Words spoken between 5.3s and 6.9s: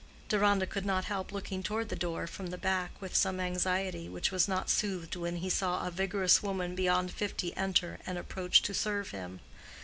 he saw a vigorous woman